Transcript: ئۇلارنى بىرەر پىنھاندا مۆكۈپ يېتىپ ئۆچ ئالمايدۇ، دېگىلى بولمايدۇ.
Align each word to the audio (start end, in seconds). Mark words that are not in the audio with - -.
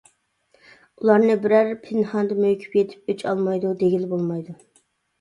ئۇلارنى 1.01 1.35
بىرەر 1.43 1.69
پىنھاندا 1.85 2.39
مۆكۈپ 2.47 2.81
يېتىپ 2.81 3.17
ئۆچ 3.17 3.25
ئالمايدۇ، 3.31 3.79
دېگىلى 3.85 4.15
بولمايدۇ. 4.19 4.61